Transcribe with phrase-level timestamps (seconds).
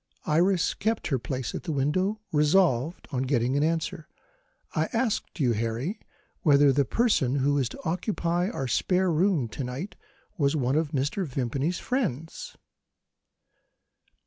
[0.25, 4.07] Iris kept her place at the window, resolved on getting an answer.
[4.75, 5.99] "I asked you, Harry,
[6.41, 9.95] whether the person who is to occupy our spare bedroom, to night,
[10.39, 11.23] was one of Mr.
[11.27, 12.57] Vimpany's friends?"